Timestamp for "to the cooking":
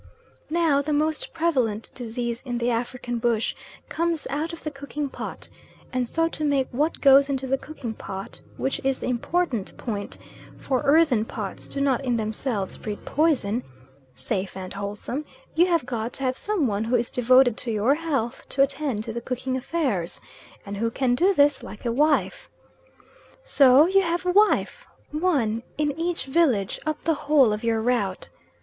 19.03-19.55